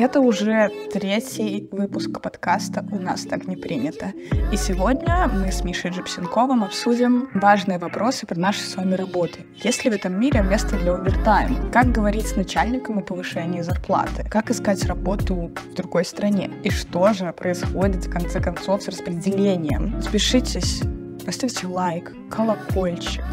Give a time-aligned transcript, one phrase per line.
[0.00, 4.12] Это уже третий выпуск подкаста «У нас так не принято».
[4.52, 9.40] И сегодня мы с Мишей Джипсенковым обсудим важные вопросы про наши с вами работы.
[9.56, 11.72] Есть ли в этом мире место для овертайма?
[11.72, 14.24] Как говорить с начальником о повышении зарплаты?
[14.30, 16.48] Как искать работу в другой стране?
[16.62, 20.00] И что же происходит в конце концов с распределением?
[20.00, 20.80] Спешитесь,
[21.26, 23.24] поставьте лайк, колокольчик,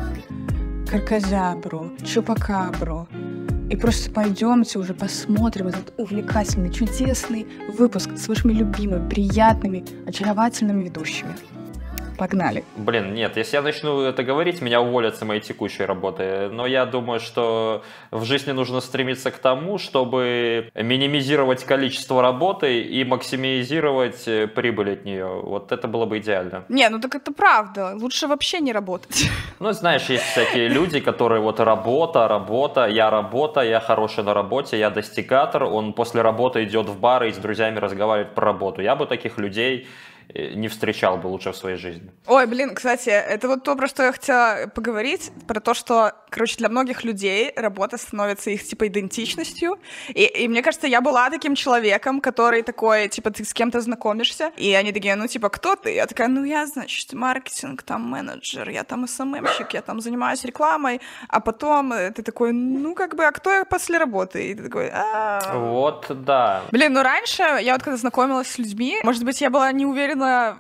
[0.90, 3.08] каркозябру, чупакабру,
[3.70, 11.34] и просто пойдемте уже посмотрим этот увлекательный, чудесный выпуск с вашими любимыми, приятными, очаровательными ведущими.
[12.18, 12.64] Погнали.
[12.76, 16.50] Блин, нет, если я начну это говорить, меня уволят с моей текущей работы.
[16.52, 23.04] Но я думаю, что в жизни нужно стремиться к тому, чтобы минимизировать количество работы и
[23.04, 25.42] максимизировать э, прибыль от нее.
[25.44, 26.66] Вот это было бы идеально.
[26.70, 27.96] Не, ну так это правда.
[27.96, 29.30] Лучше вообще не работать.
[29.60, 34.78] Ну, знаешь, есть всякие люди, которые вот работа, работа, я работа, я хороший на работе,
[34.78, 35.64] я достигатор.
[35.64, 38.82] Он после работы идет в бар и с друзьями разговаривает про работу.
[38.82, 39.88] Я бы таких людей
[40.34, 42.12] не встречал бы лучше в своей жизни.
[42.28, 46.58] Ой, блин, кстати, это вот то, про что я хотела поговорить, про то, что, короче,
[46.58, 51.56] для многих людей работа становится их, типа, идентичностью, и, и мне кажется, я была таким
[51.56, 55.94] человеком, который такой, типа, ты с кем-то знакомишься, и они такие, ну, типа, кто ты?
[55.94, 61.02] Я такая, ну, я, значит, маркетинг, там, менеджер, я там СММщик, я там занимаюсь рекламой,
[61.30, 64.50] а потом ты такой, ну, как бы, а кто я после работы?
[64.50, 66.64] И ты такой, а Вот, да.
[66.72, 70.15] Блин, ну, раньше я вот когда знакомилась с людьми, может быть, я была не уверена,
[70.16, 70.58] уверена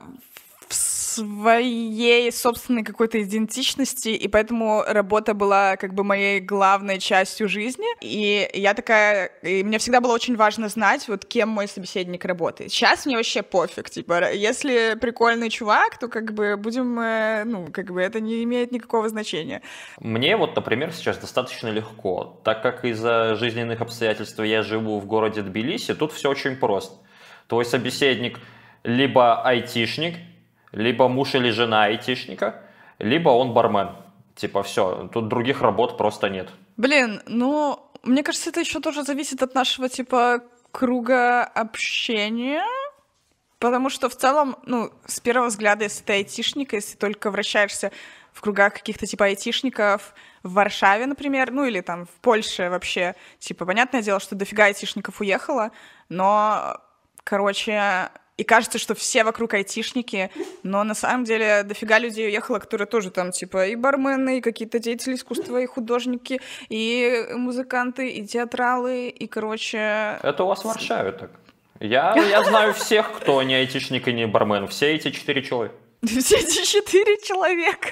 [0.67, 7.85] в своей собственной какой-то идентичности, и поэтому работа была как бы моей главной частью жизни.
[8.01, 9.27] И я такая...
[9.43, 12.71] И мне всегда было очень важно знать, вот кем мой собеседник работает.
[12.71, 16.99] Сейчас мне вообще пофиг, типа, если прикольный чувак, то как бы будем...
[16.99, 19.61] Э, ну, как бы это не имеет никакого значения.
[19.99, 25.43] Мне вот, например, сейчас достаточно легко, так как из-за жизненных обстоятельств я живу в городе
[25.43, 26.97] Тбилиси, тут все очень просто.
[27.47, 28.39] Твой собеседник—
[28.85, 30.15] либо айтишник,
[30.71, 32.61] либо муж или жена айтишника,
[32.99, 33.89] либо он бармен.
[34.35, 36.49] Типа все, тут других работ просто нет.
[36.77, 40.41] Блин, ну, мне кажется, это еще тоже зависит от нашего, типа,
[40.71, 42.63] круга общения.
[43.59, 47.91] Потому что в целом, ну, с первого взгляда, если ты айтишник, если только вращаешься
[48.33, 50.13] в кругах каких-то типа айтишников
[50.43, 55.21] в Варшаве, например, ну или там в Польше вообще, типа, понятное дело, что дофига айтишников
[55.21, 55.71] уехало,
[56.09, 56.77] но,
[57.23, 60.29] короче, и кажется, что все вокруг айтишники,
[60.63, 64.79] но на самом деле дофига людей уехало, которые тоже там, типа, и бармены, и какие-то
[64.79, 70.19] деятели искусства, и художники, и музыканты, и театралы, и, короче...
[70.21, 71.31] Это у вас в Варшаве так.
[71.79, 74.67] Я, я знаю всех, кто не айтишник и не бармен.
[74.67, 75.75] Все эти четыре человека.
[76.05, 77.89] Все эти четыре человека.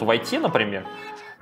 [0.00, 0.84] В IT, например,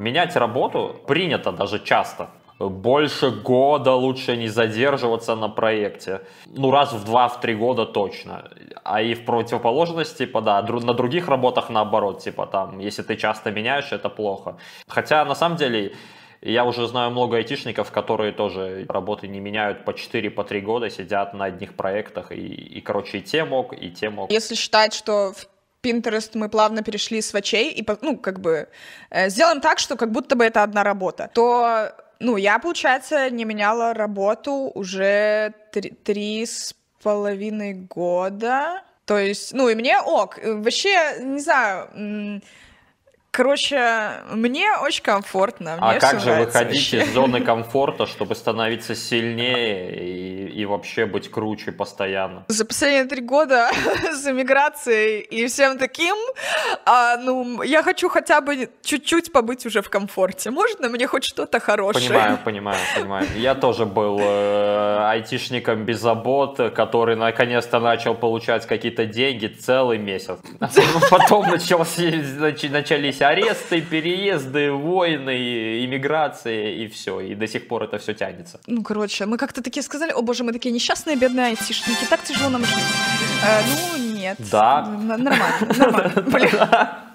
[0.00, 2.30] Менять работу принято даже часто.
[2.58, 6.22] Больше года лучше не задерживаться на проекте.
[6.46, 8.50] Ну, раз в два, в три года точно.
[8.82, 13.50] А и в противоположность, типа, да, на других работах наоборот, типа, там, если ты часто
[13.50, 14.56] меняешь, это плохо.
[14.88, 15.92] Хотя, на самом деле,
[16.40, 20.88] я уже знаю много айтишников, которые тоже работы не меняют по 4 по 3 года,
[20.88, 24.30] сидят на одних проектах, и, и короче, и те мог, и те мог.
[24.30, 25.34] Если считать, что
[25.82, 28.68] Pinterest мы плавно перешли с вачей и, ну, как бы
[29.10, 33.44] э, сделаем так, что как будто бы это одна работа, то, ну, я, получается, не
[33.44, 38.82] меняла работу уже три, три с половиной года.
[39.06, 40.38] То есть, ну, и мне ок.
[40.42, 42.40] Вообще, не знаю,
[43.40, 45.78] Короче, мне очень комфортно.
[45.80, 47.04] А мне а как же выходить вообще.
[47.04, 52.44] из зоны комфорта, чтобы становиться сильнее и, и вообще быть круче постоянно?
[52.48, 53.70] За последние три года
[54.12, 56.14] с эмиграцией и всем таким,
[56.84, 60.50] а, ну, я хочу хотя бы чуть-чуть побыть уже в комфорте.
[60.50, 62.10] Можно мне хоть что-то хорошее?
[62.10, 63.26] Понимаю, понимаю, понимаю.
[63.36, 70.38] Я тоже был э, айтишником без забот, который наконец-то начал получать какие-то деньги целый месяц.
[71.10, 77.20] Потом начались начались аресты, переезды, войны, иммиграция и все.
[77.20, 78.60] И до сих пор это все тянется.
[78.66, 82.50] Ну, короче, мы как-то такие сказали, о боже, мы такие несчастные бедные айтишники, так тяжело
[82.50, 82.78] нам жить.
[83.44, 84.36] Э, ну, нет.
[84.50, 84.86] Да.
[84.86, 85.34] Нормально,
[85.76, 87.04] нормально.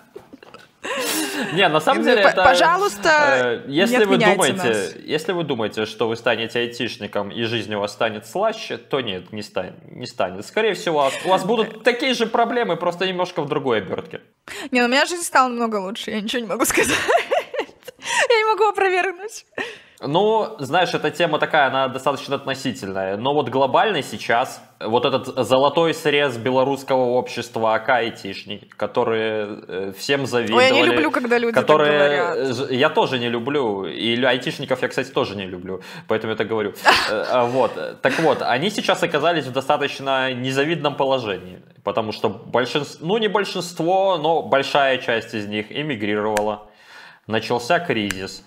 [1.53, 2.43] Не, на самом деле это...
[2.43, 4.95] Пожалуйста, э, если вы думаете, нас.
[5.03, 9.31] Если вы думаете, что вы станете айтишником и жизнь у вас станет слаще, то нет,
[9.31, 9.75] не станет.
[9.89, 10.45] Не станет.
[10.45, 14.21] Скорее всего, у вас будут такие же проблемы, просто немножко в другой обертке.
[14.71, 16.95] Не, ну у меня жизнь стала намного лучше, я ничего не могу сказать.
[18.29, 19.45] Я не могу опровергнуть.
[20.01, 23.15] Ну, знаешь, эта тема такая, она достаточно относительная.
[23.15, 28.13] Но вот глобально сейчас вот этот золотой срез белорусского общества АК
[28.75, 30.63] которые э, всем завидовали.
[30.63, 32.37] Ой, я не люблю, когда люди которые...
[32.37, 32.71] так говорят.
[32.71, 33.85] Я тоже не люблю.
[33.85, 35.81] И айтишников я, кстати, тоже не люблю.
[36.09, 36.73] Поэтому я так говорю.
[37.07, 37.71] Э, а, вот.
[38.01, 41.61] Так вот, они сейчас оказались в достаточно незавидном положении.
[41.83, 46.67] Потому что большинство, ну не большинство, но большая часть из них эмигрировала.
[47.27, 48.43] Начался кризис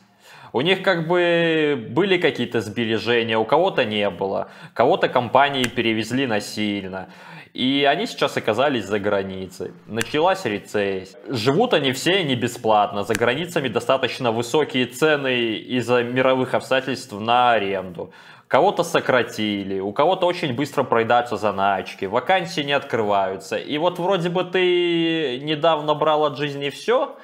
[0.52, 7.08] у них как бы были какие-то сбережения, у кого-то не было, кого-то компании перевезли насильно.
[7.54, 9.72] И они сейчас оказались за границей.
[9.86, 11.18] Началась рецессия.
[11.28, 13.02] Живут они все не бесплатно.
[13.02, 18.12] За границами достаточно высокие цены из-за мировых обстоятельств на аренду.
[18.48, 23.58] Кого-то сократили, у кого-то очень быстро проедаются заначки, вакансии не открываются.
[23.58, 27.14] И вот вроде бы ты недавно брал от жизни все,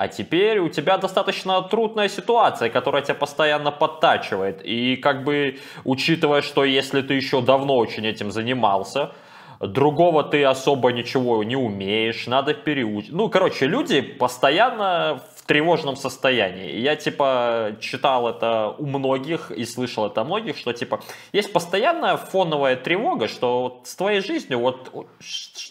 [0.00, 4.62] а теперь у тебя достаточно трудная ситуация, которая тебя постоянно подтачивает.
[4.64, 9.12] И как бы учитывая, что если ты еще давно очень этим занимался,
[9.60, 13.12] другого ты особо ничего не умеешь, надо переучить.
[13.12, 15.20] Ну, короче, люди постоянно
[15.50, 16.78] тревожном состоянии.
[16.78, 21.00] Я, типа, читал это у многих и слышал это у многих, что, типа,
[21.32, 25.08] есть постоянная фоновая тревога, что вот с твоей жизнью, вот,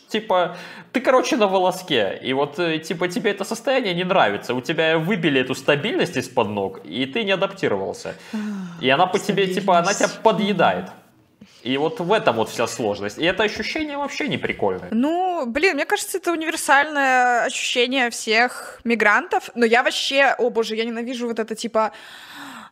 [0.09, 0.57] типа,
[0.91, 4.97] ты, короче, на волоске, и вот, э, типа, тебе это состояние не нравится, у тебя
[4.97, 8.15] выбили эту стабильность из-под ног, и ты не адаптировался.
[8.81, 10.89] И она по тебе, типа, она тебя подъедает.
[11.63, 13.17] И вот в этом вот вся сложность.
[13.17, 14.89] И это ощущение вообще не прикольное.
[14.91, 19.49] Ну, блин, мне кажется, это универсальное ощущение всех мигрантов.
[19.55, 21.91] Но я вообще, о боже, я ненавижу вот это типа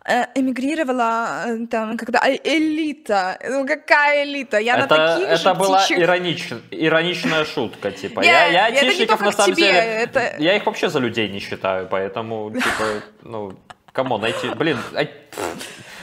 [0.06, 3.38] э, эмигрировала э, там, когда э, элита.
[3.50, 4.58] Ну какая элита?
[4.58, 6.00] Я это, на таких Это же была птичьих...
[6.00, 6.50] иронич...
[6.72, 8.22] ироничная шутка, типа.
[8.22, 10.10] Я, я айтишников, на самом деле,
[10.40, 13.54] я их вообще за людей не считаю, поэтому, типа, ну,
[13.92, 14.48] кому найти...
[14.50, 14.78] Блин,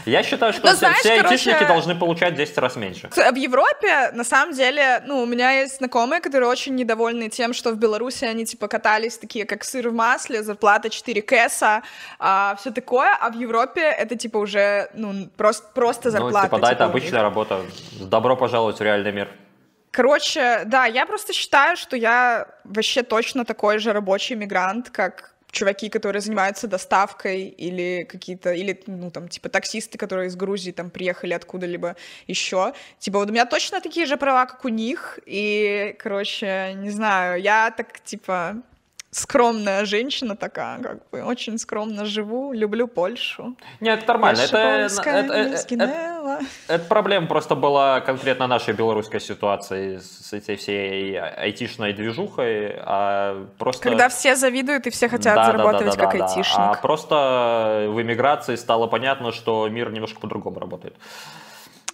[0.07, 3.09] я считаю, что Но, знаешь, все короче, айтишники должны получать 10 раз меньше.
[3.09, 7.71] В Европе, на самом деле, ну, у меня есть знакомые, которые очень недовольны тем, что
[7.71, 11.83] в Беларуси они, типа, катались такие, как сыр в масле, зарплата 4 кэса,
[12.19, 16.39] а, все такое, а в Европе это, типа, уже, ну, просто, просто зарплата.
[16.39, 17.61] Ну, типа, да, типа, это обычная работа.
[18.01, 19.29] Добро пожаловать в реальный мир.
[19.91, 25.89] Короче, да, я просто считаю, что я вообще точно такой же рабочий мигрант, как чуваки,
[25.89, 31.33] которые занимаются доставкой, или какие-то, или, ну, там, типа, таксисты, которые из Грузии, там, приехали
[31.33, 31.97] откуда-либо
[32.27, 32.75] еще.
[32.99, 37.41] Типа, вот у меня точно такие же права, как у них, и, короче, не знаю,
[37.41, 38.63] я так, типа,
[39.15, 43.57] скромная женщина такая, как бы, очень скромно живу, люблю Польшу.
[43.81, 44.41] Нет, это нормально.
[44.41, 51.19] Это, это, это, это, это проблема просто была конкретно нашей белорусской ситуации с этой всей
[51.19, 53.83] айтишной движухой, а просто...
[53.83, 56.59] Когда все завидуют и все хотят да, зарабатывать да, да, как да, айтишник.
[56.59, 60.97] А просто в эмиграции стало понятно, что мир немножко по-другому работает.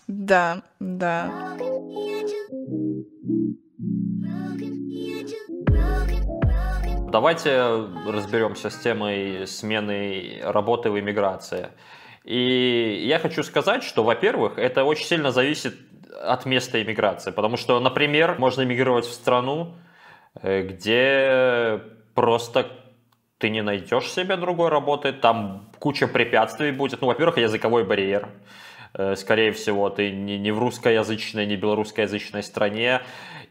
[0.07, 1.31] Да, да.
[7.11, 11.71] Давайте разберемся с темой смены работы в иммиграции.
[12.23, 15.75] И я хочу сказать, что, во-первых, это очень сильно зависит
[16.23, 19.75] от места иммиграции, потому что, например, можно иммигрировать в страну,
[20.41, 21.81] э, где
[22.15, 22.69] просто
[23.39, 27.01] ты не найдешь себе другой работы, там куча препятствий будет.
[27.01, 28.29] Ну, во-первых, языковой барьер.
[28.95, 33.03] Э, скорее всего, ты не в русскоязычной, не белорусскоязычной стране.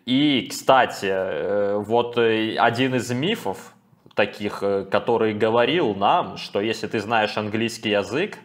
[0.06, 3.74] И, кстати, э, вот э, один из мифов
[4.16, 8.38] таких, который говорил нам, что если ты знаешь английский язык,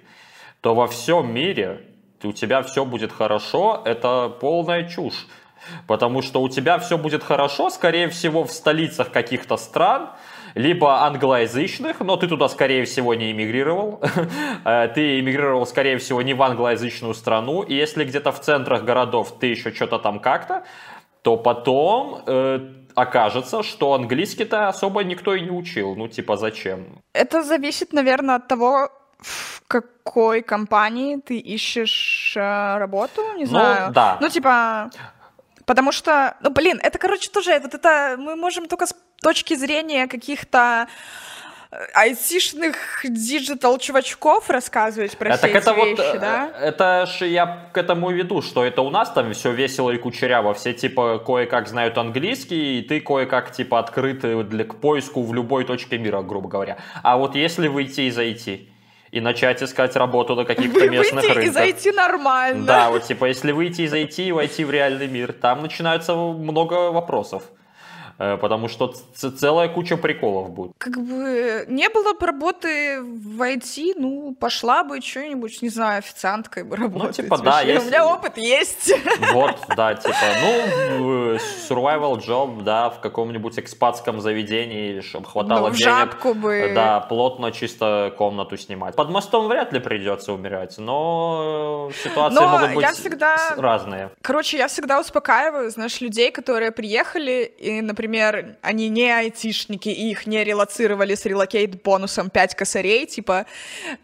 [0.61, 1.81] то во всем мире
[2.23, 5.27] у тебя все будет хорошо, это полная чушь.
[5.87, 10.11] Потому что у тебя все будет хорошо, скорее всего, в столицах каких-то стран,
[10.55, 14.01] либо англоязычных, но ты туда, скорее всего, не эмигрировал.
[14.65, 17.63] ты эмигрировал, скорее всего, не в англоязычную страну.
[17.63, 20.65] И если где-то в центрах городов ты еще что-то там как-то,
[21.23, 22.61] то потом э,
[22.95, 25.97] окажется, что английский-то особо никто и не учил.
[25.97, 27.03] Ну, типа, зачем?
[27.13, 33.93] Это зависит, наверное, от того, в какой компании ты ищешь э, работу, не ну, знаю.
[33.93, 34.19] Да.
[34.21, 34.91] Ну, типа,
[35.65, 38.87] потому что, ну, блин, это, короче, тоже, вот это мы можем только
[39.25, 40.87] точки зрения каких-то
[41.95, 46.51] айтишных digital-чувачков рассказывать про это, все это эти вот, вещи, да?
[46.55, 49.99] Э, это ж я к этому веду, что это у нас там все весело и
[49.99, 55.35] кучеряво, все типа кое-как знают английский, и ты кое-как типа открыты для, к поиску в
[55.35, 56.77] любой точке мира, грубо говоря.
[57.03, 58.69] А вот если выйти из IT,
[59.11, 61.45] и начать искать работу на каких-то местных выйти рынках.
[61.45, 62.67] и зайти нормально.
[62.67, 66.91] Да, вот типа если выйти из IT и войти в реальный мир, там начинается много
[66.91, 67.45] вопросов.
[68.19, 70.73] Э, потому что целая куча приколов будет.
[70.79, 76.63] Как бы не было бы работы в IT, ну, пошла бы что-нибудь, не знаю, официанткой
[76.63, 77.19] бы ну, работать.
[77.19, 77.85] Ну, типа, да, есть...
[77.85, 78.93] У меня опыт есть.
[79.33, 81.35] Вот, да, типа, ну,
[81.69, 86.37] survival job, да, в каком-нибудь экспатском заведении, чтобы хватало ну, денег.
[86.37, 86.73] бы.
[86.75, 88.95] Да, плотно, чисто комнату снимать.
[88.95, 93.55] Под мостом вряд ли придется умирать, но ситуации но могут быть всегда...
[93.57, 94.11] разные.
[94.23, 100.11] Короче, я всегда успокаиваю, знаешь, людей, которые приехали и, например, например, они не айтишники, и
[100.11, 103.47] их не релацировали с релокейт бонусом 5 косарей, типа,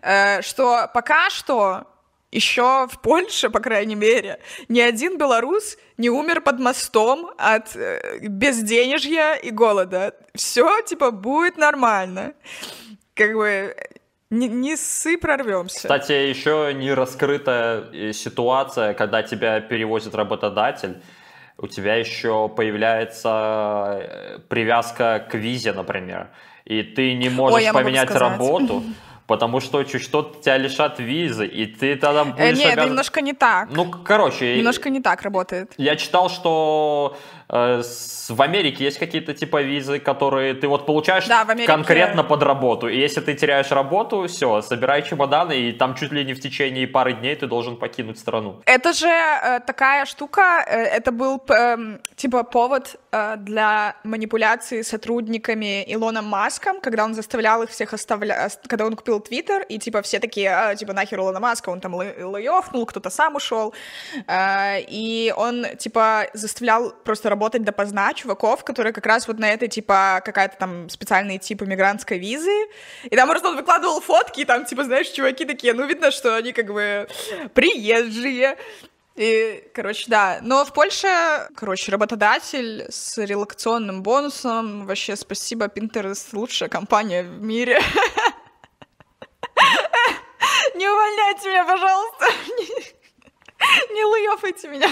[0.03, 1.87] э, что пока что
[2.33, 4.39] еще в Польше, по крайней мере,
[4.69, 10.15] ни один белорус не умер под мостом от э, безденежья и голода.
[10.35, 12.33] Все, типа, будет нормально.
[13.15, 13.77] Как бы
[14.31, 15.77] не, не ссы прорвемся.
[15.77, 21.03] Кстати, еще не раскрытая э, ситуация, когда тебя перевозит работодатель
[21.61, 26.31] у тебя еще появляется э, привязка к визе, например,
[26.65, 28.83] и ты не можешь Ой, поменять работу,
[29.27, 32.41] потому что чуть что тебя лишат визы, и ты тогда будешь...
[32.41, 32.89] Э, нет, обязан...
[32.89, 33.69] немножко не так.
[33.71, 34.57] Ну, короче...
[34.57, 35.73] Немножко не так работает.
[35.77, 41.43] Я читал, что э, в Америке есть какие-то типа визы, которые ты вот получаешь да,
[41.43, 41.67] Америке...
[41.67, 46.25] конкретно под работу, и если ты теряешь работу, все, собирай чемоданы, и там чуть ли
[46.25, 48.63] не в течение пары дней ты должен покинуть страну.
[48.67, 55.85] Это же э, такая штука, э, это был э, типа повод э, для манипуляции сотрудниками
[55.93, 60.21] Илона Маском, когда он заставлял их всех оставлять, когда он купил Твиттер, и типа все
[60.21, 63.75] такие, а, типа нахер Илона Маска, он там лейофнул, кто-то сам ушел,
[64.27, 69.69] э, и он типа заставлял просто работать допоздна чуваков, которые как раз вот на этой
[69.69, 72.67] типа какая-то там специальный тип иммигрантской визы,
[73.05, 76.37] и там просто он выкладывал фотки, и там типа, знаешь, чуваки такие, ну видно, что
[76.37, 77.09] они как бы
[77.55, 78.57] приезжие,
[79.17, 80.39] и, короче, да.
[80.41, 84.87] Но в Польше, короче, работодатель с релакционным бонусом.
[84.87, 87.81] Вообще, спасибо, Pinterest лучшая компания в мире.
[90.75, 92.27] Не увольняйте меня, пожалуйста.
[93.93, 94.89] Не луёфайте меня.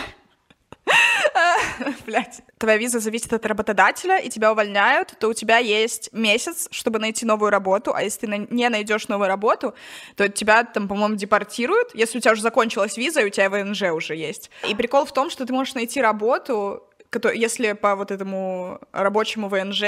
[2.06, 2.42] Блять.
[2.58, 7.24] Твоя виза зависит от работодателя, и тебя увольняют, то у тебя есть месяц, чтобы найти
[7.24, 9.74] новую работу, а если ты не найдешь новую работу,
[10.16, 13.82] то тебя там, по-моему, депортируют, если у тебя уже закончилась виза, и у тебя ВНЖ
[13.94, 14.50] уже есть.
[14.68, 16.82] И прикол в том, что ты можешь найти работу,
[17.34, 19.82] если по вот этому рабочему ВНЖ,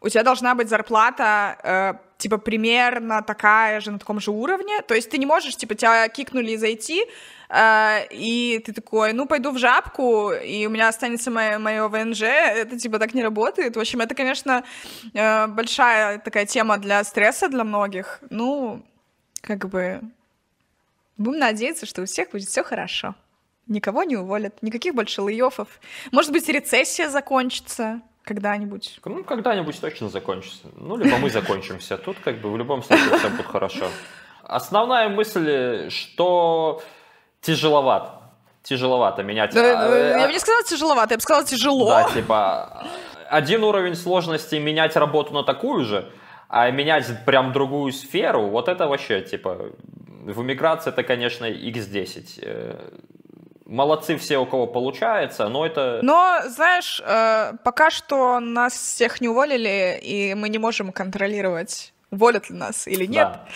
[0.00, 4.82] у тебя должна быть зарплата э, типа примерно такая же на таком же уровне.
[4.82, 7.08] То есть ты не можешь, типа, тебя кикнули из IT,
[7.48, 12.22] э, и ты такой, ну, пойду в жабку, и у меня останется мое, мое ВНЖ.
[12.22, 13.76] Это, типа, так не работает.
[13.76, 14.64] В общем, это, конечно,
[15.14, 18.20] э, большая такая тема для стресса для многих.
[18.30, 18.84] Ну,
[19.40, 20.00] как бы...
[21.16, 23.14] Будем надеяться, что у всех будет все хорошо.
[23.66, 25.68] Никого не уволят, никаких больше лейофов.
[26.12, 29.00] Может быть, рецессия закончится когда-нибудь.
[29.04, 30.68] Ну, когда-нибудь точно закончится.
[30.76, 31.96] Ну, либо мы закончимся.
[31.96, 33.86] Тут как бы в любом случае все будет хорошо.
[34.42, 36.82] Основная мысль, что
[37.40, 38.20] тяжеловато.
[38.62, 39.54] Тяжеловато менять.
[39.54, 41.88] Да, а, я бы не сказала тяжеловато, я бы сказала тяжело.
[41.88, 42.86] Да, типа
[43.28, 46.10] один уровень сложности менять работу на такую же,
[46.48, 49.70] а менять прям другую сферу, вот это вообще, типа,
[50.24, 53.02] в эмиграции это, конечно, x10
[53.66, 56.00] молодцы все, у кого получается, но это...
[56.02, 62.50] Но, знаешь, э, пока что нас всех не уволили, и мы не можем контролировать, уволят
[62.50, 63.28] ли нас или нет.
[63.32, 63.46] Да.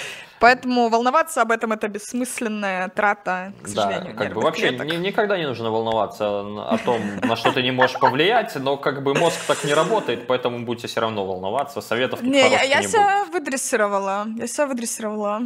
[0.40, 4.14] Поэтому волноваться об этом это бессмысленная трата, к сожалению.
[4.14, 7.72] Да, как бы вообще ни, никогда не нужно волноваться о том, на что ты не
[7.72, 11.80] можешь повлиять, но как бы мозг так не работает, поэтому будете все равно волноваться.
[11.80, 13.34] Советов не, я, я не себя будет.
[13.34, 14.26] выдрессировала.
[14.36, 15.42] Я себя выдрессировала.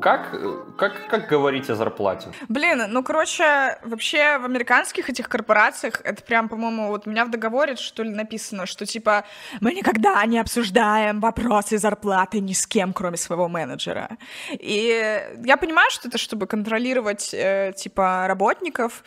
[0.00, 0.30] Как,
[0.76, 2.28] как, как говорить о зарплате?
[2.48, 7.30] Блин, ну, короче, вообще в американских этих корпорациях это прям, по-моему, вот у меня в
[7.30, 9.24] договоре, что ли, написано, что, типа,
[9.60, 14.18] мы никогда не обсуждаем вопросы зарплаты ни с кем, кроме своего менеджера.
[14.50, 19.02] И я понимаю, что это чтобы контролировать, э, типа, работников,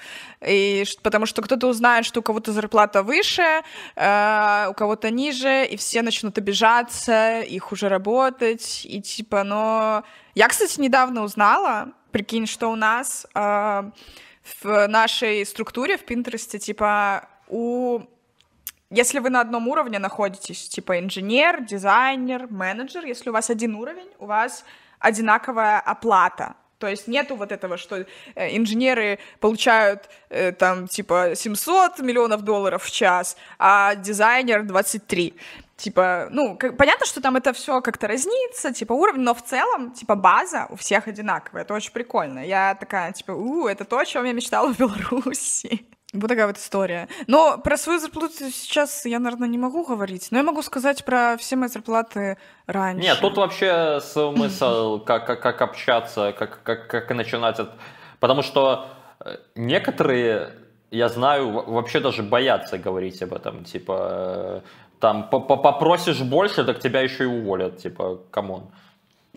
[0.45, 3.61] и, потому что кто-то узнает, что у кого-то зарплата выше,
[3.95, 10.03] э, у кого-то ниже, и все начнут обижаться, их уже работать, и, типа, но
[10.35, 13.83] я, кстати, недавно узнала, прикинь, что у нас э,
[14.61, 17.99] в нашей структуре в Пинтересте, типа, у...
[18.89, 24.09] Если вы на одном уровне находитесь, типа инженер, дизайнер, менеджер, если у вас один уровень,
[24.19, 24.65] у вас
[24.99, 26.55] одинаковая оплата.
[26.77, 32.83] То есть нету вот этого, что э, инженеры получают э, там типа 700 миллионов долларов
[32.83, 35.35] в час, а дизайнер 23
[35.81, 39.91] типа, ну, как, понятно, что там это все как-то разнится, типа, уровень, но в целом,
[39.91, 42.45] типа, база у всех одинаковая, это очень прикольно.
[42.45, 45.85] Я такая, типа, у, это то, о чем я мечтала в Беларуси.
[46.13, 47.07] Вот такая вот история.
[47.27, 50.27] Но про свою зарплату сейчас я, наверное, не могу говорить.
[50.31, 53.01] Но я могу сказать про все мои зарплаты раньше.
[53.01, 57.59] Нет, тут вообще смысл, как, как, как общаться, как, как, как начинать.
[57.59, 57.71] От...
[58.19, 58.89] Потому что
[59.21, 60.51] э, некоторые,
[60.91, 63.63] я знаю, вообще даже боятся говорить об этом.
[63.63, 64.63] Типа,
[65.01, 67.77] там, попросишь больше, так тебя еще и уволят.
[67.77, 68.63] Типа, come on.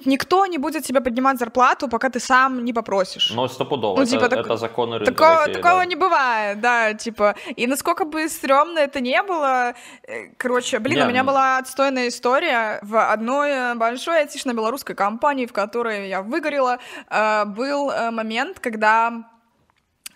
[0.05, 3.33] Никто не будет тебе поднимать зарплату, пока ты сам не попросишь.
[3.35, 4.47] Ну, стопудово, ну, типа, это, так...
[4.47, 5.13] это законы рынка.
[5.13, 5.85] Такого, такие, такого да.
[5.85, 7.35] не бывает, да, типа.
[7.57, 11.29] И насколько бы стрёмно это не было, э, короче, блин, не, у меня ну...
[11.29, 16.79] была отстойная история в одной э, большой айтишно-белорусской компании, в которой я выгорела,
[17.09, 19.13] э, был момент, когда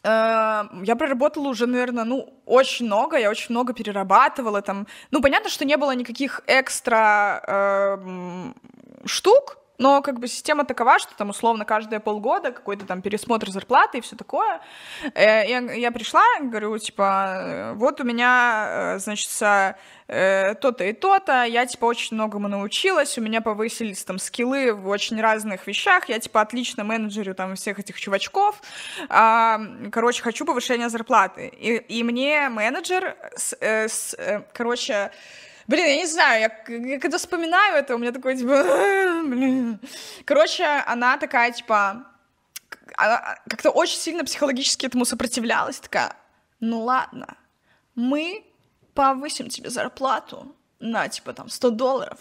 [0.05, 4.87] я проработала уже, наверное, ну, очень много, я очень много перерабатывала там.
[5.11, 8.53] Ну, понятно, что не было никаких экстра э,
[9.05, 13.99] штук, но как бы система такова, что там условно каждые полгода какой-то там пересмотр зарплаты
[13.99, 14.61] и все такое.
[15.15, 19.31] Э, я, я пришла, говорю, типа, э, вот у меня, э, значит,
[20.09, 25.21] то-то и то-то, я, типа, очень многому научилась, у меня повысились там скиллы в очень
[25.21, 28.59] разных вещах, я, типа, отлично менеджерю там всех этих чувачков,
[29.11, 29.61] а,
[29.93, 31.49] короче, хочу повышения зарплаты.
[31.49, 34.17] И, и мне менеджер, с, с,
[34.55, 35.11] короче,
[35.69, 39.79] Блин, я не знаю, я, я когда вспоминаю это, у меня такой, типа, блин.
[40.25, 42.07] Короче, она такая, типа,
[42.97, 46.17] она как-то очень сильно психологически этому сопротивлялась, такая,
[46.61, 47.37] ну ладно,
[47.95, 48.47] мы
[48.95, 52.19] повысим тебе зарплату на, типа, там, 100 долларов,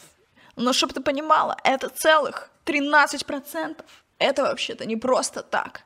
[0.58, 3.86] но чтобы ты понимала, это целых 13%.
[4.20, 5.84] Это вообще-то не просто так.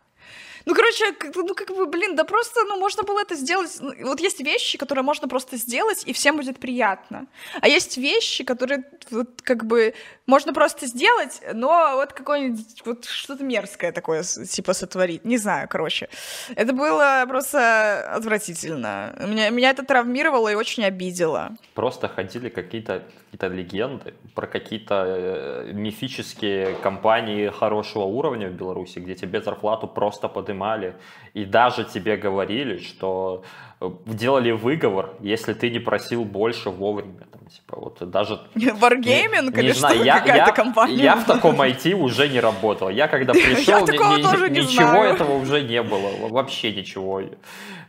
[0.65, 3.77] Ну, короче, ну, как бы, блин, да просто, ну, можно было это сделать.
[3.79, 7.27] Ну, вот есть вещи, которые можно просто сделать, и всем будет приятно.
[7.61, 9.93] А есть вещи, которые, вот, как бы,
[10.25, 15.25] можно просто сделать, но вот какое-нибудь, вот что-то мерзкое такое, типа, сотворить.
[15.25, 16.09] Не знаю, короче.
[16.55, 19.15] Это было просто отвратительно.
[19.27, 21.55] Меня, меня это травмировало и очень обидело.
[21.73, 29.15] Просто ходили какие-то какие легенды про какие-то э, мифические компании хорошего уровня в Беларуси, где
[29.15, 30.95] тебе зарплату просто подымали,
[31.33, 33.43] и даже тебе говорили, что
[33.79, 37.25] э, делали выговор, если ты не просил больше вовремя.
[37.31, 38.39] Там, типа, вот даже...
[38.55, 40.03] Wargaming или знаю, что?
[40.03, 41.03] Я, я, компания?
[41.03, 42.89] я в таком IT уже не работал.
[42.89, 46.27] Я когда пришел, ни, ни, ничего этого уже не было.
[46.29, 47.21] Вообще ничего.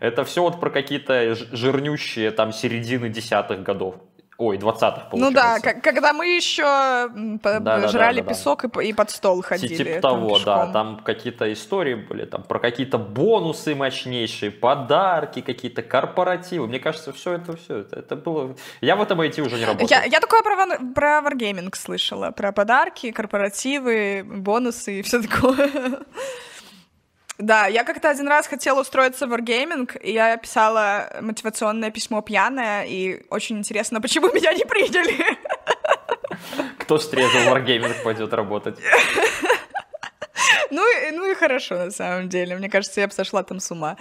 [0.00, 3.96] Это все вот про какие-то жирнющие там середины десятых годов.
[4.42, 5.16] Ой, 20-х, получается.
[5.16, 8.82] Ну да, когда мы еще да, жрали да, да, песок да.
[8.82, 9.76] И, под стол ходили.
[9.76, 10.66] Типа того, да.
[10.72, 16.66] Там какие-то истории были, там про какие-то бонусы мощнейшие, подарки какие-то, корпоративы.
[16.66, 18.56] Мне кажется, все это, все это, это было...
[18.80, 19.86] Я в этом IT уже не работал.
[19.88, 20.56] Я, я такое про,
[20.92, 25.70] про Wargaming слышала, про подарки, корпоративы, бонусы и все такое.
[27.42, 32.84] Да, я как-то один раз хотела устроиться в Wargaming, и я писала мотивационное письмо пьяное,
[32.84, 35.36] и очень интересно, почему меня не приняли.
[36.78, 38.78] Кто стрезал Wargaming пойдет работать?
[40.70, 42.56] Ну, ну и хорошо, на самом деле.
[42.56, 43.96] Мне кажется, я бы сошла там с ума.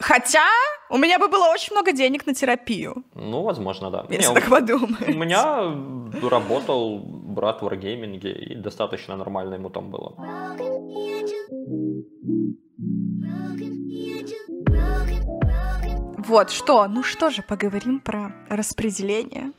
[0.00, 0.46] Хотя
[0.90, 3.04] у меня бы было очень много денег на терапию.
[3.14, 4.04] Ну, возможно, да.
[4.10, 5.08] Если Не, так подумать.
[5.08, 5.74] У меня
[6.28, 10.14] работал брат в Wargaming, и достаточно нормально ему там было.
[16.28, 16.88] Вот, что?
[16.88, 19.52] Ну что же, поговорим про распределение.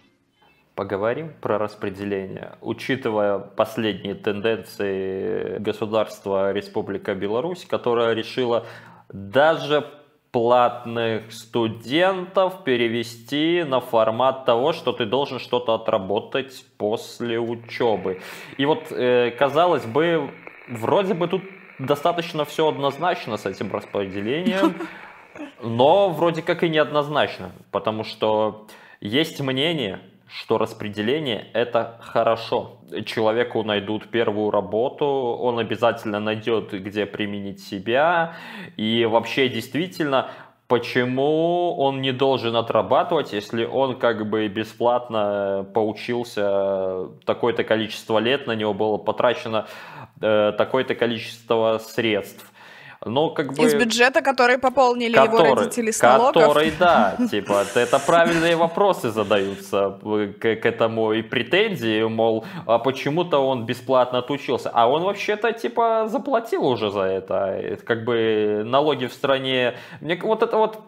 [0.79, 2.53] Поговорим про распределение.
[2.61, 8.65] Учитывая последние тенденции государства Республика Беларусь, которая решила
[9.09, 9.85] даже
[10.31, 18.21] платных студентов перевести на формат того, что ты должен что-то отработать после учебы.
[18.55, 20.31] И вот, э, казалось бы,
[20.69, 21.41] вроде бы тут
[21.77, 24.75] достаточно все однозначно с этим распределением,
[25.61, 28.65] но вроде как и неоднозначно, потому что
[29.01, 29.99] есть мнение,
[30.31, 32.77] что распределение это хорошо.
[33.05, 38.35] Человеку найдут первую работу, он обязательно найдет, где применить себя.
[38.77, 40.29] И вообще действительно,
[40.67, 48.53] почему он не должен отрабатывать, если он как бы бесплатно поучился такое-то количество лет, на
[48.53, 49.67] него было потрачено
[50.21, 52.51] э, такое-то количество средств.
[53.05, 53.63] Но как бы...
[53.63, 56.33] Из бюджета, который пополнили который, его родители с налогов.
[56.33, 63.39] Который, да, типа, это правильные вопросы задаются к, к этому и претензии, мол, а почему-то
[63.39, 64.69] он бесплатно отучился.
[64.73, 67.77] А он вообще-то, типа, заплатил уже за это.
[67.85, 69.75] Как бы налоги в стране...
[70.01, 70.79] Мне вот это вот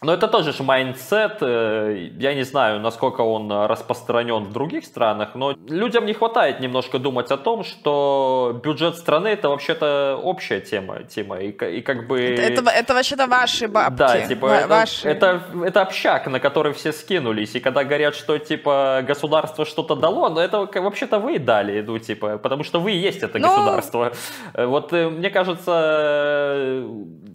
[0.00, 5.34] но это тоже же mindset, э, я не знаю, насколько он распространен в других странах,
[5.34, 11.02] но людям не хватает немножко думать о том, что бюджет страны это вообще-то общая тема,
[11.02, 12.20] тема и, и как бы...
[12.20, 13.96] Это, это, это вообще-то ваши бабки.
[13.98, 15.08] Да, типа, ваши.
[15.08, 19.96] Это, это, это общак, на который все скинулись, и когда говорят, что, типа, государство что-то
[19.96, 23.48] дало, но это вообще-то вы дали, ну, типа, потому что вы и есть это ну...
[23.48, 24.12] государство.
[24.54, 26.84] Вот, э, мне кажется,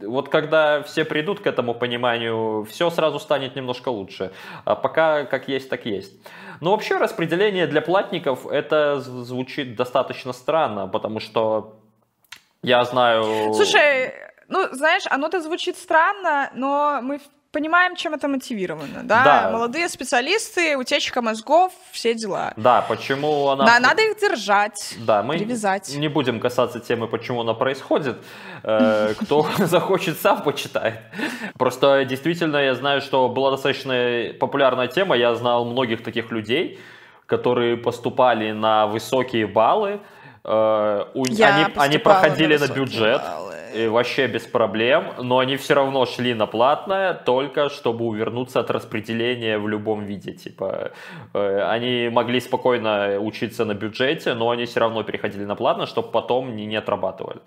[0.02, 4.32] вот когда все придут к этому пониманию, все сразу станет немножко лучше.
[4.66, 6.13] А пока как есть, так есть.
[6.62, 11.76] Но вообще распределение для платников это звучит достаточно странно, потому что
[12.62, 13.54] я знаю...
[13.54, 14.13] Слушай,
[14.48, 17.20] ну, знаешь, оно-то звучит странно, но мы
[17.54, 19.24] понимаем, чем это мотивировано, да?
[19.24, 19.50] да.
[19.52, 22.54] Молодые специалисты, утечка мозгов, все дела.
[22.58, 23.66] Да, почему она...
[23.66, 25.96] Да, надо их держать, да, мы привязать.
[25.96, 28.18] не будем касаться темы, почему она происходит.
[28.63, 31.00] Э, кто захочет, сам почитает.
[31.58, 36.80] Просто действительно я знаю, что была достаточно популярная тема, я знал многих таких людей,
[37.28, 40.00] которые поступали на высокие баллы,
[40.43, 45.73] э, они, они проходили на, на бюджет, баллы и вообще без проблем, но они все
[45.73, 50.32] равно шли на платное, только чтобы увернуться от распределения в любом виде.
[50.32, 50.91] Типа,
[51.34, 56.12] э, они могли спокойно учиться на бюджете, но они все равно переходили на платное, чтобы
[56.12, 57.41] потом не, не отрабатывали.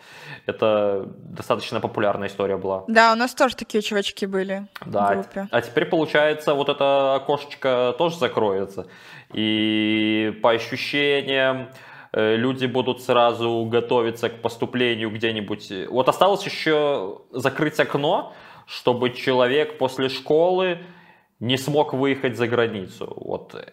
[0.46, 2.84] Это достаточно популярная история была.
[2.88, 5.48] Да, у нас тоже такие чувачки были да, в группе.
[5.50, 8.86] А теперь, получается, вот это окошечко тоже закроется.
[9.32, 11.68] И по ощущениям,
[12.16, 15.88] люди будут сразу готовиться к поступлению где-нибудь.
[15.90, 18.32] Вот осталось еще закрыть окно,
[18.66, 20.78] чтобы человек после школы
[21.40, 23.12] не смог выехать за границу.
[23.16, 23.66] Вот э,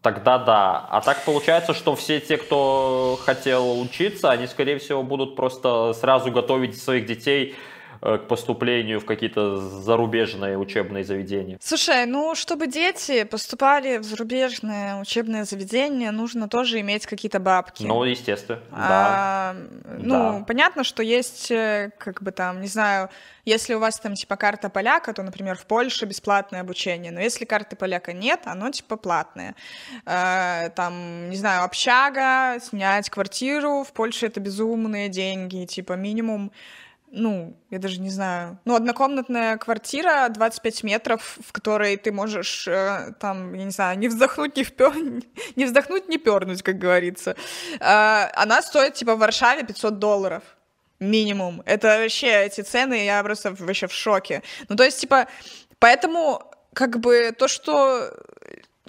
[0.00, 0.86] тогда да.
[0.90, 6.32] А так получается, что все те, кто хотел учиться, они, скорее всего, будут просто сразу
[6.32, 7.71] готовить своих детей Э,
[8.02, 11.56] к поступлению в какие-то зарубежные учебные заведения?
[11.60, 17.84] Слушай, ну, чтобы дети поступали в зарубежные учебные заведения, нужно тоже иметь какие-то бабки.
[17.84, 19.96] Ну, естественно, а, да.
[19.98, 20.44] Ну, да.
[20.44, 23.08] понятно, что есть, э, как бы там, не знаю,
[23.44, 27.12] если у вас там типа карта поляка, то, например, в Польше бесплатное обучение.
[27.12, 29.54] Но если карты поляка нет, оно типа платное.
[30.06, 36.50] Э, там, не знаю, общага, снять квартиру в Польше это безумные деньги, типа минимум
[37.14, 43.12] ну, я даже не знаю, ну, однокомнатная квартира, 25 метров, в которой ты можешь, э,
[43.20, 44.94] там, я не знаю, не вздохнуть, не впер...
[45.56, 47.36] не вздохнуть, не пернуть, как говорится.
[47.80, 50.42] Э, она стоит, типа, в Варшаве 500 долларов
[51.00, 51.62] минимум.
[51.66, 54.42] Это вообще эти цены, я просто вообще в шоке.
[54.70, 55.28] Ну, то есть, типа,
[55.78, 58.10] поэтому, как бы, то, что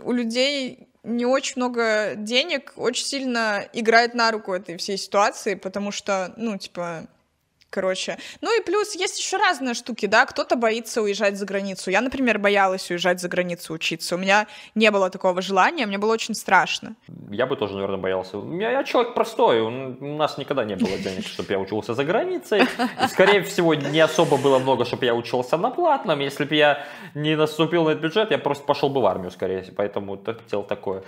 [0.01, 5.91] у людей не очень много денег, очень сильно играет на руку этой всей ситуации, потому
[5.91, 7.07] что, ну, типа,
[7.73, 8.17] короче.
[8.41, 11.91] Ну и плюс есть еще разные штуки, да, кто-то боится уезжать за границу.
[11.91, 14.15] Я, например, боялась уезжать за границу учиться.
[14.15, 16.95] У меня не было такого желания, мне было очень страшно.
[17.31, 18.37] Я бы тоже, наверное, боялся.
[18.37, 19.69] Я, я человек простой, у
[20.17, 22.61] нас никогда не было денег, чтобы я учился за границей.
[22.61, 26.19] И, скорее всего, не особо было много, чтобы я учился на платном.
[26.19, 29.61] Если бы я не наступил на этот бюджет, я просто пошел бы в армию, скорее
[29.61, 29.75] всего.
[29.77, 31.03] Поэтому это дело такое.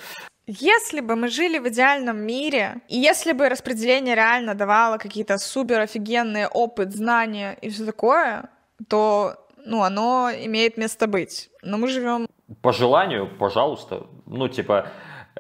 [0.48, 5.80] Если бы мы жили в идеальном мире, и если бы распределение реально давало какие-то супер
[5.80, 8.50] офигенные опыт, знания и все такое,
[8.88, 11.50] то ну, оно имеет место быть.
[11.64, 12.28] Но мы живем...
[12.62, 14.06] По желанию, пожалуйста.
[14.28, 14.90] Ну, типа,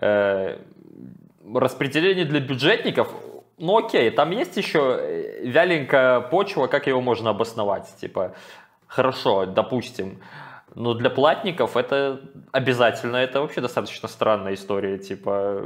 [0.01, 0.57] э,
[1.53, 3.13] распределение для бюджетников,
[3.59, 7.87] ну окей, там есть еще э, вяленькая почва, как его можно обосновать.
[8.01, 8.33] Типа,
[8.87, 10.19] хорошо, допустим,
[10.75, 12.19] но для платников это
[12.51, 14.97] обязательно, это вообще достаточно странная история.
[14.97, 15.63] Типа,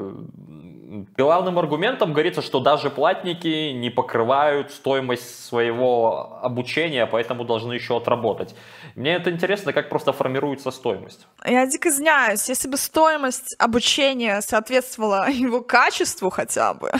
[1.17, 8.56] главным аргументом говорится, что даже платники не покрывают стоимость своего обучения, поэтому должны еще отработать.
[8.95, 11.28] Мне это интересно, как просто формируется стоимость.
[11.45, 16.91] Я дико извиняюсь, если бы стоимость обучения соответствовала его качеству хотя бы,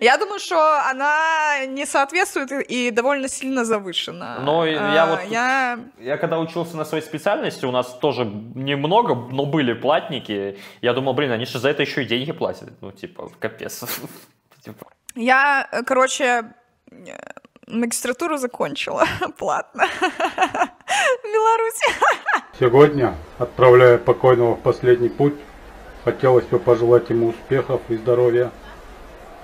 [0.00, 0.56] я думаю, что
[0.90, 4.38] она не соответствует и довольно сильно завышена.
[4.40, 5.20] Но я вот...
[5.30, 5.78] Я...
[5.98, 10.58] я когда учился на своей специальности, у нас тоже немного, но были платники.
[10.80, 12.70] Я думал, блин, они же за это еще и деньги платят.
[12.80, 13.84] Ну, типа, капец.
[14.64, 14.86] Типа.
[15.14, 16.52] Я, короче,
[17.66, 19.04] магистратуру закончила
[19.38, 21.94] платно в Беларуси.
[22.58, 25.34] Сегодня, отправляя покойного в последний путь,
[26.04, 28.50] хотелось бы пожелать ему успехов и здоровья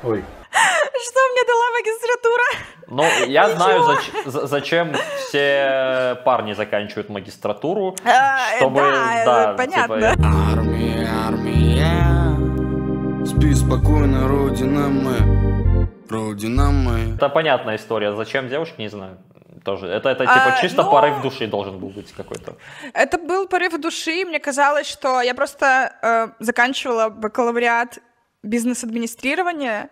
[0.02, 0.24] Ой.
[0.52, 2.44] Что мне дала магистратура?
[2.88, 4.12] Ну, я знаю, зач-
[4.46, 10.00] зачем все парни заканчивают магистратуру, А, чтобы, да, да, понятно.
[10.12, 17.14] типа, Армия, армия, спи спокойно, родина мы, родина мы.
[17.16, 18.12] это понятная история.
[18.14, 19.18] Зачем девушке, не знаю.
[19.64, 19.88] Тоже.
[19.88, 22.52] Это, это типа А, чисто ну- порыв души должен был быть какой-то.
[22.94, 24.24] Это был порыв души.
[24.24, 27.98] Мне казалось, что я просто э, заканчивала бакалавриат
[28.46, 29.90] бизнес-администрирования.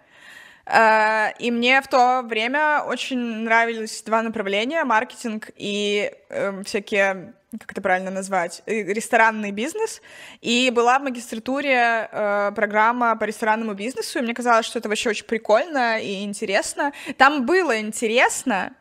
[0.67, 7.73] э, и мне в то время очень нравились два направления: маркетинг и э, всякие, как
[7.73, 10.01] это правильно назвать, ресторанный бизнес.
[10.41, 15.11] И была в магистратуре э, программа по ресторанному бизнесу, и мне казалось, что это вообще
[15.11, 16.93] очень прикольно и интересно.
[17.19, 18.73] Там было интересно,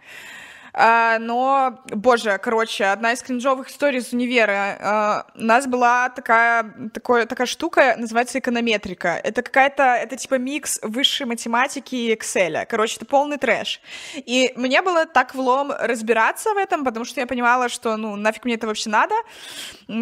[0.74, 4.78] а, но, боже, короче, одна из кринжовых историй из универа.
[4.82, 9.20] А, у нас была такая, такое, такая штука, называется эконометрика.
[9.24, 12.66] Это какая-то, это типа микс высшей математики и Excel.
[12.66, 13.82] Короче, это полный трэш.
[14.16, 18.44] И мне было так влом разбираться в этом, потому что я понимала, что, ну, нафиг
[18.46, 19.14] мне это вообще надо,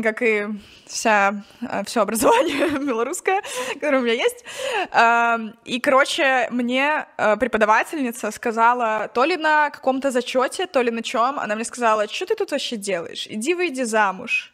[0.03, 0.47] как и
[0.87, 1.43] вся,
[1.85, 3.41] все образование белорусское,
[3.73, 4.45] которое у меня есть.
[4.91, 11.39] А, И, короче, мне преподавательница сказала, то ли на каком-то зачете, то ли на чем,
[11.39, 13.27] она мне сказала, что ты тут вообще делаешь?
[13.29, 14.53] Иди выйди замуж.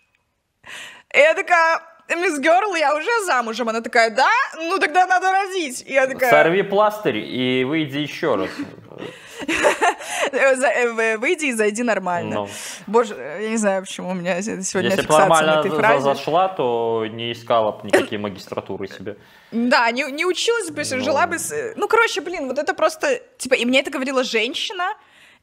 [1.13, 1.81] И я такая,
[2.15, 3.69] мисс Герл, я уже замужем.
[3.69, 4.29] Она такая, да?
[4.55, 5.83] Ну тогда надо родить.
[5.85, 8.49] И я такая, Сорви пластырь и выйди еще раз.
[10.31, 12.35] «Э, выйди и зайди нормально.
[12.35, 12.49] Ну.
[12.87, 17.71] Боже, я не знаю, почему у меня сегодня Если бы нормально зашла, то не искала
[17.71, 19.17] бы никакие магистратуры себе.
[19.51, 21.03] Да, не, не училась бы, Ну.
[21.03, 21.37] жила бы...
[21.75, 23.21] Ну, короче, блин, вот это просто...
[23.37, 24.93] Типа, и мне это говорила женщина,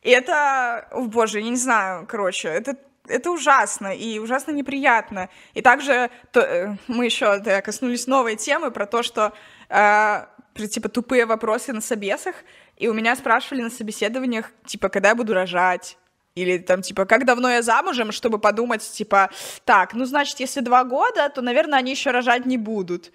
[0.05, 0.87] и это...
[0.93, 5.29] О, боже, я не знаю, короче, это это ужасно и ужасно неприятно.
[5.53, 9.35] И также то, э, мы еще да, коснулись новой темы про то, что
[9.69, 10.25] э,
[10.71, 12.35] типа тупые вопросы на собесах,
[12.77, 15.99] и у меня спрашивали на собеседованиях, типа, когда я буду рожать,
[16.35, 19.31] или там, типа, как давно я замужем, чтобы подумать, типа,
[19.65, 23.13] так, ну, значит, если два года, то, наверное, они еще рожать не будут.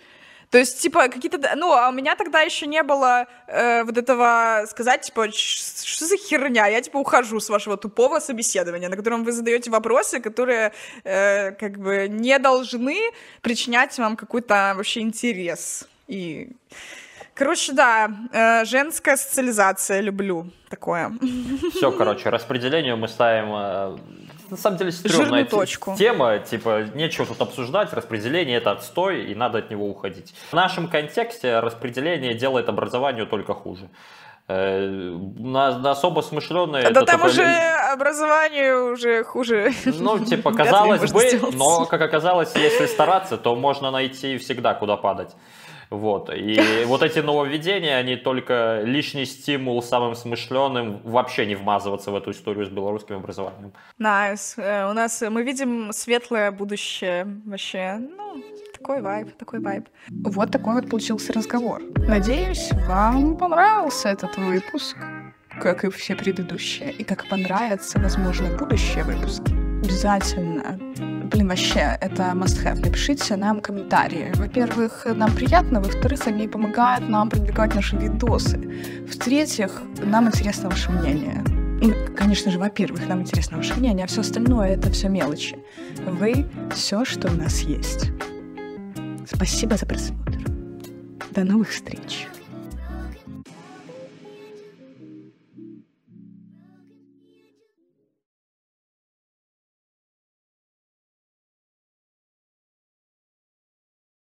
[0.49, 1.38] То есть, типа, какие-то...
[1.55, 6.05] Ну, а у меня тогда еще не было э, вот этого сказать, типа, «Ш- что
[6.05, 6.65] за херня?
[6.67, 10.71] Я, типа, ухожу с вашего тупого собеседования, на котором вы задаете вопросы, которые,
[11.03, 12.97] э, как бы, не должны
[13.41, 15.88] причинять вам какой-то вообще интерес.
[16.07, 16.49] И...
[17.35, 21.12] Короче, да, э, женская социализация люблю такое.
[21.75, 23.99] Все, короче, распределению мы ставим...
[24.49, 25.95] На самом деле, стрёмная точку.
[25.97, 30.33] тема, типа, нечего тут обсуждать, распределение это отстой, и надо от него уходить.
[30.51, 33.89] В нашем контексте распределение делает образованию только хуже.
[34.47, 34.88] Э,
[35.38, 36.81] На, на особо смышленные...
[36.83, 37.45] Да это там только уже
[37.93, 39.71] образование уже хуже.
[39.85, 45.35] Ну, типа, казалось бы, но, как оказалось, если стараться, то можно найти всегда, куда падать.
[45.89, 46.30] Вот.
[46.34, 52.32] И вот эти нововведения, они только лишний стимул самым смышленым вообще не вмазываться в эту
[52.32, 53.73] историю с белорусским образованием.
[53.97, 54.56] Nice.
[54.58, 57.97] Э, У нас э, мы видим светлое будущее вообще.
[57.99, 58.43] Ну,
[58.78, 59.86] такой vibe, такой vibe.
[60.10, 61.82] Вот такой вот получился разговор.
[62.08, 64.97] Надеюсь, вам понравился этот выпуск,
[65.60, 69.54] как и все предыдущие, и как понравятся, возможно, будущие выпуски.
[69.84, 70.80] Обязательно.
[71.39, 72.82] Блин, вообще, это must-have.
[72.86, 74.34] Напишите нам комментарии.
[74.36, 75.80] Во-первых, нам приятно.
[75.80, 78.58] Во-вторых, они помогают нам продвигать наши видосы.
[79.08, 81.41] В-третьих, нам интересно ваше мнение.
[81.82, 85.58] Ну, конечно же, во-первых, нам интересно ваше мнение, а все остальное это все мелочи.
[86.06, 88.12] Вы все, что у нас есть.
[89.25, 90.39] Спасибо за просмотр.
[91.32, 92.28] До новых встреч.